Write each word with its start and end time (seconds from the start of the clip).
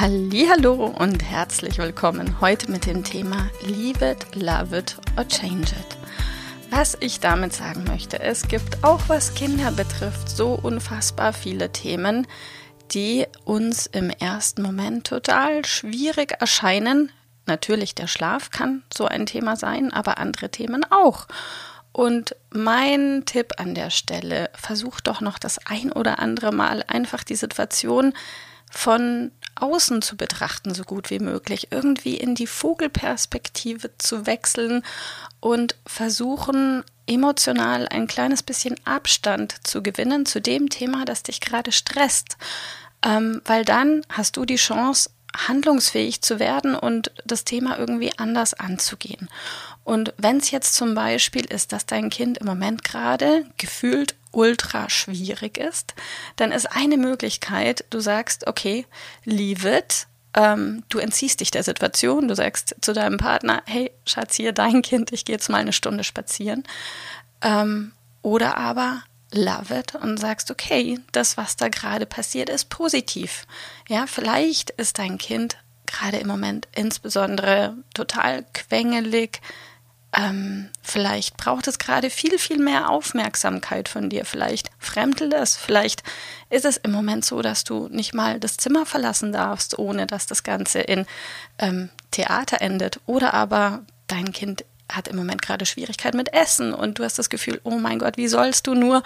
Hallo 0.00 0.86
und 0.98 1.22
herzlich 1.22 1.76
willkommen 1.76 2.40
heute 2.40 2.70
mit 2.70 2.86
dem 2.86 3.04
Thema 3.04 3.50
Leave 3.60 4.12
it, 4.12 4.34
love 4.34 4.74
it 4.74 4.96
or 5.18 5.28
change 5.28 5.72
it. 5.72 5.98
Was 6.70 6.96
ich 7.00 7.20
damit 7.20 7.52
sagen 7.52 7.84
möchte, 7.84 8.18
es 8.18 8.48
gibt 8.48 8.82
auch 8.82 9.02
was 9.08 9.34
Kinder 9.34 9.70
betrifft 9.72 10.30
so 10.30 10.54
unfassbar 10.54 11.34
viele 11.34 11.70
Themen, 11.70 12.26
die 12.92 13.26
uns 13.44 13.86
im 13.88 14.08
ersten 14.08 14.62
Moment 14.62 15.06
total 15.06 15.66
schwierig 15.66 16.40
erscheinen. 16.40 17.12
Natürlich 17.44 17.94
der 17.94 18.06
Schlaf 18.06 18.48
kann 18.48 18.82
so 18.90 19.04
ein 19.04 19.26
Thema 19.26 19.54
sein, 19.54 19.92
aber 19.92 20.16
andere 20.16 20.48
Themen 20.48 20.82
auch. 20.88 21.26
Und 21.92 22.36
mein 22.48 23.24
Tipp 23.26 23.52
an 23.58 23.74
der 23.74 23.90
Stelle, 23.90 24.48
versuch 24.54 25.00
doch 25.00 25.20
noch 25.20 25.38
das 25.38 25.58
ein 25.66 25.92
oder 25.92 26.20
andere 26.20 26.52
Mal 26.52 26.84
einfach 26.88 27.22
die 27.22 27.36
Situation 27.36 28.14
von 28.70 29.32
außen 29.62 30.02
zu 30.02 30.16
betrachten, 30.16 30.74
so 30.74 30.84
gut 30.84 31.10
wie 31.10 31.18
möglich, 31.18 31.68
irgendwie 31.70 32.16
in 32.16 32.34
die 32.34 32.46
Vogelperspektive 32.46 33.90
zu 33.98 34.26
wechseln 34.26 34.82
und 35.40 35.76
versuchen, 35.86 36.84
emotional 37.06 37.88
ein 37.88 38.06
kleines 38.06 38.42
bisschen 38.42 38.76
Abstand 38.84 39.66
zu 39.66 39.82
gewinnen 39.82 40.26
zu 40.26 40.40
dem 40.40 40.68
Thema, 40.68 41.04
das 41.04 41.22
dich 41.22 41.40
gerade 41.40 41.72
stresst. 41.72 42.36
Ähm, 43.04 43.40
weil 43.44 43.64
dann 43.64 44.02
hast 44.10 44.36
du 44.36 44.44
die 44.44 44.56
Chance, 44.56 45.10
handlungsfähig 45.36 46.22
zu 46.22 46.38
werden 46.38 46.74
und 46.74 47.12
das 47.24 47.44
Thema 47.44 47.78
irgendwie 47.78 48.12
anders 48.18 48.54
anzugehen. 48.54 49.28
Und 49.84 50.12
wenn 50.18 50.38
es 50.38 50.50
jetzt 50.50 50.74
zum 50.74 50.94
Beispiel 50.94 51.44
ist, 51.44 51.72
dass 51.72 51.86
dein 51.86 52.10
Kind 52.10 52.38
im 52.38 52.46
Moment 52.46 52.84
gerade 52.84 53.46
gefühlt 53.56 54.14
ultra 54.32 54.88
schwierig 54.90 55.58
ist, 55.58 55.94
dann 56.36 56.52
ist 56.52 56.66
eine 56.66 56.96
Möglichkeit, 56.96 57.84
du 57.90 58.00
sagst, 58.00 58.46
okay, 58.46 58.86
leave 59.24 59.68
it, 59.68 60.06
ähm, 60.34 60.84
du 60.88 60.98
entziehst 60.98 61.40
dich 61.40 61.50
der 61.50 61.64
Situation, 61.64 62.28
du 62.28 62.34
sagst 62.34 62.76
zu 62.80 62.92
deinem 62.92 63.18
Partner, 63.18 63.62
hey, 63.66 63.90
Schatz, 64.06 64.36
hier 64.36 64.52
dein 64.52 64.82
Kind, 64.82 65.12
ich 65.12 65.24
gehe 65.24 65.34
jetzt 65.34 65.48
mal 65.48 65.58
eine 65.58 65.72
Stunde 65.72 66.04
spazieren. 66.04 66.64
Ähm, 67.42 67.92
oder 68.22 68.56
aber 68.56 69.02
love 69.32 69.74
it 69.74 69.94
und 69.94 70.18
sagst, 70.18 70.50
okay, 70.50 70.98
das, 71.12 71.36
was 71.36 71.56
da 71.56 71.68
gerade 71.68 72.06
passiert, 72.06 72.48
ist 72.48 72.68
positiv. 72.68 73.46
Ja, 73.88 74.06
vielleicht 74.06 74.70
ist 74.70 74.98
dein 74.98 75.18
Kind 75.18 75.56
gerade 75.86 76.18
im 76.18 76.28
Moment 76.28 76.68
insbesondere 76.74 77.74
total 77.94 78.44
quengelig, 78.52 79.40
ähm, 80.12 80.68
vielleicht 80.82 81.36
braucht 81.36 81.68
es 81.68 81.78
gerade 81.78 82.10
viel, 82.10 82.38
viel 82.38 82.58
mehr 82.58 82.90
Aufmerksamkeit 82.90 83.88
von 83.88 84.10
dir. 84.10 84.24
Vielleicht 84.24 84.70
fremdelt 84.78 85.32
es. 85.32 85.56
Vielleicht 85.56 86.02
ist 86.48 86.64
es 86.64 86.78
im 86.78 86.90
Moment 86.90 87.24
so, 87.24 87.42
dass 87.42 87.62
du 87.62 87.88
nicht 87.90 88.12
mal 88.12 88.40
das 88.40 88.56
Zimmer 88.56 88.86
verlassen 88.86 89.32
darfst, 89.32 89.78
ohne 89.78 90.06
dass 90.06 90.26
das 90.26 90.42
Ganze 90.42 90.80
in 90.80 91.06
ähm, 91.58 91.90
Theater 92.10 92.60
endet. 92.60 93.00
Oder 93.06 93.34
aber 93.34 93.84
dein 94.08 94.32
Kind 94.32 94.64
hat 94.92 95.08
im 95.08 95.16
Moment 95.16 95.42
gerade 95.42 95.66
Schwierigkeiten 95.66 96.16
mit 96.16 96.32
Essen 96.32 96.74
und 96.74 96.98
du 96.98 97.04
hast 97.04 97.18
das 97.18 97.30
Gefühl, 97.30 97.60
oh 97.64 97.78
mein 97.78 97.98
Gott, 97.98 98.16
wie 98.16 98.28
sollst 98.28 98.66
du 98.66 98.74
nur 98.74 99.02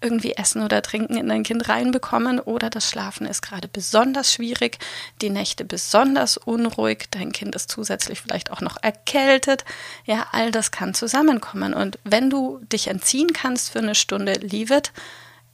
irgendwie 0.00 0.34
Essen 0.34 0.62
oder 0.62 0.82
Trinken 0.82 1.16
in 1.16 1.28
dein 1.28 1.42
Kind 1.42 1.68
reinbekommen 1.68 2.38
oder 2.38 2.70
das 2.70 2.88
Schlafen 2.88 3.26
ist 3.26 3.42
gerade 3.42 3.68
besonders 3.68 4.32
schwierig, 4.32 4.78
die 5.20 5.30
Nächte 5.30 5.64
besonders 5.64 6.36
unruhig, 6.36 7.06
dein 7.10 7.32
Kind 7.32 7.54
ist 7.56 7.70
zusätzlich 7.70 8.20
vielleicht 8.20 8.52
auch 8.52 8.60
noch 8.60 8.76
erkältet. 8.80 9.64
Ja, 10.04 10.26
all 10.32 10.50
das 10.50 10.70
kann 10.70 10.94
zusammenkommen. 10.94 11.74
Und 11.74 11.98
wenn 12.04 12.30
du 12.30 12.60
dich 12.72 12.88
entziehen 12.88 13.32
kannst 13.32 13.70
für 13.70 13.80
eine 13.80 13.94
Stunde, 13.94 14.34
leave 14.34 14.76
it, 14.76 14.92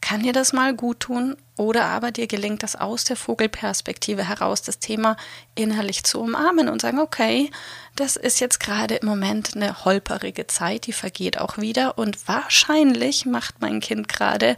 kann 0.00 0.22
dir 0.22 0.32
das 0.32 0.52
mal 0.52 0.74
gut 0.74 1.00
tun? 1.00 1.36
Oder 1.56 1.86
aber 1.86 2.10
dir 2.10 2.26
gelingt 2.26 2.62
das 2.62 2.74
aus 2.76 3.04
der 3.04 3.16
Vogelperspektive 3.16 4.28
heraus, 4.28 4.62
das 4.62 4.80
Thema 4.80 5.16
innerlich 5.54 6.02
zu 6.02 6.20
umarmen 6.20 6.68
und 6.68 6.82
sagen, 6.82 6.98
okay, 6.98 7.50
das 7.94 8.16
ist 8.16 8.40
jetzt 8.40 8.58
gerade 8.58 8.96
im 8.96 9.08
Moment 9.08 9.54
eine 9.54 9.84
holperige 9.84 10.48
Zeit, 10.48 10.86
die 10.86 10.92
vergeht 10.92 11.38
auch 11.38 11.58
wieder 11.58 11.96
und 11.96 12.26
wahrscheinlich 12.26 13.24
macht 13.24 13.60
mein 13.60 13.78
Kind 13.80 14.08
gerade 14.08 14.56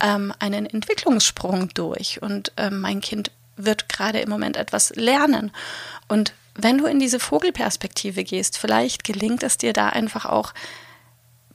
ähm, 0.00 0.34
einen 0.38 0.66
Entwicklungssprung 0.66 1.70
durch 1.72 2.20
und 2.20 2.52
ähm, 2.58 2.80
mein 2.80 3.00
Kind 3.00 3.30
wird 3.56 3.88
gerade 3.88 4.20
im 4.20 4.28
Moment 4.28 4.56
etwas 4.56 4.90
lernen. 4.94 5.50
Und 6.08 6.34
wenn 6.54 6.78
du 6.78 6.86
in 6.86 7.00
diese 7.00 7.20
Vogelperspektive 7.20 8.24
gehst, 8.24 8.58
vielleicht 8.58 9.04
gelingt 9.04 9.42
es 9.42 9.58
dir 9.58 9.72
da 9.72 9.88
einfach 9.88 10.26
auch 10.26 10.52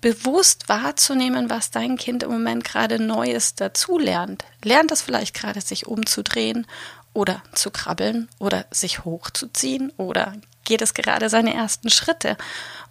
bewusst 0.02 0.68
wahrzunehmen, 0.68 1.50
was 1.50 1.72
dein 1.72 1.98
Kind 1.98 2.24
im 2.24 2.32
Moment 2.32 2.64
gerade 2.64 3.00
Neues 3.00 3.56
dazulernt. 3.56 4.44
Lernt 4.64 4.92
es 4.92 5.02
vielleicht 5.02 5.36
gerade, 5.36 5.62
sich 5.62 5.88
umzudrehen 5.88 6.68
oder 7.14 7.42
zu 7.54 7.72
krabbeln 7.72 8.28
oder 8.40 8.66
sich 8.72 9.06
hochzuziehen 9.06 9.92
oder 9.98 10.34
geht 10.64 10.82
es 10.82 10.94
gerade 10.94 11.30
seine 11.30 11.54
ersten 11.54 11.90
Schritte. 11.90 12.38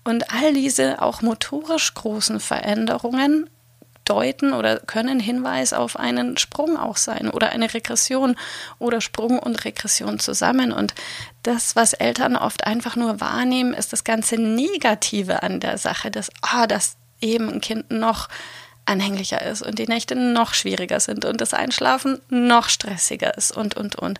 Und 0.05 0.33
all 0.33 0.55
diese 0.55 1.03
auch 1.03 1.23
motorisch 1.23 1.95
großen 1.95 2.41
Veränderungen 2.41 3.49
deuten 4.05 4.53
oder 4.53 4.81
können 4.81 5.21
Hinweis 5.21 5.73
auf 5.73 5.97
einen 5.97 6.37
Sprung 6.37 6.77
auch 6.77 6.97
sein 6.97 7.31
oder 7.31 7.51
eine 7.51 7.73
Regression 7.73 8.35
oder 8.79 9.01
Sprung 9.01 9.39
und 9.39 9.65
Regression 9.65 10.19
zusammen. 10.19 10.73
Und 10.73 10.95
das, 11.45 11.77
was 11.77 11.93
Eltern 11.93 12.37
oft 12.37 12.67
einfach 12.67 12.97
nur 12.97 13.21
wahrnehmen, 13.21 13.73
ist 13.73 13.93
das 13.93 14.03
ganze 14.03 14.37
Negative 14.37 15.45
an 15.45 15.61
der 15.61 15.79
Sache, 15.79 16.11
dass, 16.11 16.31
ah, 16.43 16.67
das, 16.67 16.97
eben 17.21 17.51
ein 17.51 17.61
Kind 17.61 17.91
noch 17.91 18.29
anhänglicher 18.87 19.41
ist 19.43 19.63
und 19.63 19.79
die 19.79 19.87
Nächte 19.87 20.17
noch 20.17 20.53
schwieriger 20.53 20.99
sind 21.01 21.25
und 21.25 21.41
das 21.41 21.55
Einschlafen 21.55 22.21
noch 22.29 22.69
stressiger 22.69 23.37
ist 23.37 23.53
und, 23.53 23.77
und, 23.77 23.97
und. 23.97 24.19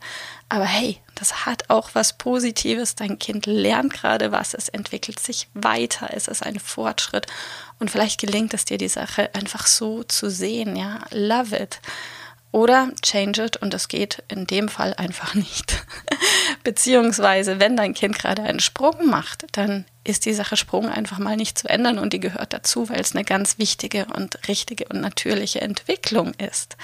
Aber 0.49 0.65
hey, 0.65 0.99
das 1.17 1.45
hat 1.45 1.69
auch 1.69 1.91
was 1.95 2.17
Positives. 2.17 2.95
Dein 2.95 3.19
Kind 3.19 3.47
lernt 3.47 3.93
gerade 3.95 4.33
was, 4.33 4.55
es 4.55 4.69
entwickelt 4.69 5.19
sich 5.19 5.49
weiter, 5.55 6.11
es 6.13 6.29
ist 6.29 6.45
ein 6.45 6.61
Fortschritt 6.61 7.27
und 7.79 7.91
vielleicht 7.91 8.21
gelingt 8.21 8.55
es 8.55 8.65
dir, 8.65 8.79
die 8.79 8.89
Sache 8.89 9.31
einfach 9.35 9.67
so 9.67 10.05
zu 10.05 10.31
sehen, 10.31 10.77
ja. 10.77 11.01
Love 11.11 11.57
it. 11.57 11.81
Oder 12.53 12.91
change 13.03 13.45
it 13.45 13.57
und 13.59 13.75
das 13.75 13.89
geht 13.89 14.23
in 14.29 14.47
dem 14.47 14.69
Fall 14.69 14.95
einfach 14.95 15.35
nicht. 15.35 15.85
Beziehungsweise, 16.65 17.61
wenn 17.61 17.77
dein 17.77 17.95
Kind 17.95 18.19
gerade 18.19 18.43
einen 18.43 18.61
Sprung 18.61 19.09
macht, 19.09 19.47
dann 19.53 19.85
ist 20.03 20.25
die 20.25 20.33
Sache 20.33 20.57
Sprung 20.57 20.89
einfach 20.89 21.19
mal 21.19 21.37
nicht 21.37 21.59
zu 21.59 21.69
ändern 21.69 21.99
und 21.99 22.13
die 22.13 22.21
gehört 22.21 22.53
dazu, 22.53 22.89
weil 22.89 23.01
es 23.01 23.15
eine 23.15 23.25
ganz 23.25 23.59
wichtige 23.59 24.07
und 24.07 24.49
richtige 24.49 24.87
und 24.89 25.01
natürliche 25.01 25.61
Entwicklung 25.61 26.33
ist. 26.35 26.77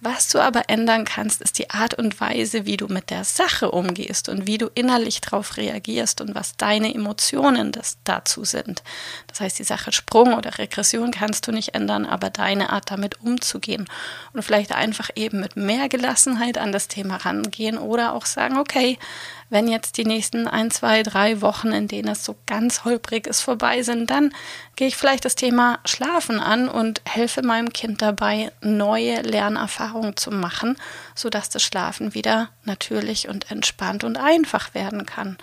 Was 0.00 0.28
du 0.28 0.40
aber 0.40 0.68
ändern 0.68 1.04
kannst, 1.04 1.40
ist 1.40 1.58
die 1.58 1.70
Art 1.70 1.94
und 1.94 2.20
Weise, 2.20 2.66
wie 2.66 2.76
du 2.76 2.86
mit 2.88 3.10
der 3.10 3.24
Sache 3.24 3.70
umgehst 3.70 4.28
und 4.28 4.46
wie 4.46 4.58
du 4.58 4.68
innerlich 4.74 5.20
darauf 5.20 5.56
reagierst 5.56 6.20
und 6.20 6.34
was 6.34 6.56
deine 6.56 6.92
Emotionen 6.92 7.72
das 7.72 7.98
dazu 8.04 8.44
sind. 8.44 8.82
Das 9.26 9.40
heißt, 9.40 9.58
die 9.58 9.64
Sache 9.64 9.92
Sprung 9.92 10.34
oder 10.34 10.58
Regression 10.58 11.12
kannst 11.12 11.46
du 11.46 11.52
nicht 11.52 11.74
ändern, 11.74 12.04
aber 12.04 12.30
deine 12.30 12.70
Art 12.70 12.90
damit 12.90 13.20
umzugehen 13.22 13.88
und 14.32 14.42
vielleicht 14.42 14.72
einfach 14.72 15.10
eben 15.14 15.40
mit 15.40 15.56
mehr 15.56 15.88
Gelassenheit 15.88 16.58
an 16.58 16.72
das 16.72 16.88
Thema 16.88 17.16
rangehen 17.16 17.78
oder 17.78 18.12
auch 18.12 18.26
sagen, 18.26 18.58
okay, 18.58 18.98
wenn 19.48 19.68
jetzt 19.68 19.96
die 19.96 20.04
nächsten 20.04 20.48
ein, 20.48 20.70
zwei, 20.70 21.02
drei 21.02 21.40
Wochen, 21.40 21.72
in 21.72 21.88
denen 21.88 22.08
es 22.08 22.24
so 22.24 22.36
ganz 22.46 22.84
holprig 22.84 23.26
ist, 23.26 23.40
vorbei 23.40 23.82
sind, 23.82 24.10
dann 24.10 24.32
gehe 24.74 24.88
ich 24.88 24.96
vielleicht 24.96 25.24
das 25.24 25.36
Thema 25.36 25.78
Schlafen 25.84 26.40
an 26.40 26.68
und 26.68 27.00
helfe 27.04 27.42
meinem 27.42 27.72
Kind 27.72 28.02
dabei, 28.02 28.52
neue 28.60 29.22
Lernerfahrungen 29.22 30.16
zu 30.16 30.30
machen, 30.30 30.76
sodass 31.14 31.48
das 31.48 31.62
Schlafen 31.62 32.14
wieder 32.14 32.50
natürlich 32.64 33.28
und 33.28 33.50
entspannt 33.50 34.04
und 34.04 34.16
einfach 34.16 34.74
werden 34.74 35.06
kann. 35.06 35.38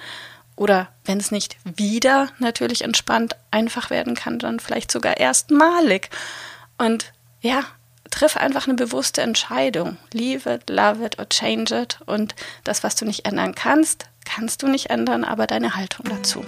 Oder 0.55 0.89
wenn 1.05 1.19
es 1.19 1.31
nicht 1.31 1.57
wieder 1.63 2.29
natürlich 2.39 2.83
entspannt 2.83 3.35
einfach 3.51 3.89
werden 3.89 4.15
kann, 4.15 4.38
dann 4.38 4.59
vielleicht 4.59 4.91
sogar 4.91 5.17
erstmalig. 5.17 6.09
Und 6.77 7.11
ja, 7.41 7.63
triff 8.13 8.38
einfach 8.38 8.68
eine 8.68 8.75
bewusste 8.75 9.21
Entscheidung. 9.21 9.98
Leave 10.13 10.50
it, 10.51 10.69
love 10.69 11.04
it 11.04 11.18
or 11.19 11.27
change 11.27 11.75
it. 11.75 11.98
Und 12.06 12.36
das, 12.63 12.83
was 12.83 12.95
du 12.95 13.06
nicht 13.06 13.25
ändern 13.25 13.56
kannst, 13.56 14.06
kannst 14.24 14.62
du 14.62 14.68
nicht 14.68 14.89
ändern, 14.89 15.24
aber 15.24 15.48
deine 15.48 15.75
Haltung 15.75 16.06
dazu. 16.10 16.45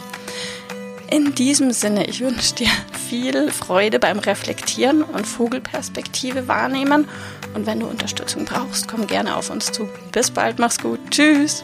In 1.10 1.36
diesem 1.36 1.72
Sinne, 1.72 2.08
ich 2.08 2.22
wünsche 2.22 2.56
dir 2.56 2.70
viel 3.10 3.52
Freude 3.52 4.00
beim 4.00 4.20
Reflektieren 4.20 5.04
und 5.04 5.26
Vogelperspektive 5.26 6.48
wahrnehmen. 6.48 7.08
Und 7.54 7.66
wenn 7.66 7.80
du 7.80 7.88
Unterstützung 7.88 8.46
brauchst, 8.46 8.88
komm 8.88 9.08
gerne 9.08 9.36
auf 9.36 9.50
uns 9.50 9.72
zu. 9.72 9.90
Bis 10.12 10.32
bald, 10.32 10.60
mach's 10.60 10.80
gut. 10.80 11.00
Tschüss. 11.10 11.64